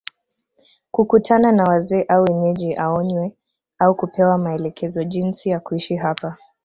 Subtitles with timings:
[0.91, 3.33] kukutana na Wazee au Wenyeji aonywe
[3.79, 6.37] au kupewa maelekezo jinsi ya kuishi hapa